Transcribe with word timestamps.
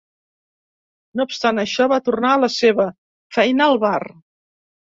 No 1.19 1.27
obstant 1.27 1.63
això, 1.65 1.87
va 1.93 2.01
tornar 2.07 2.33
a 2.37 2.41
la 2.47 2.51
seva 2.57 2.89
feina 3.39 3.69
al 3.71 3.79
bar. 3.89 3.97